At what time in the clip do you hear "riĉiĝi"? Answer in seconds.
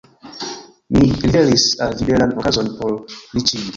3.37-3.69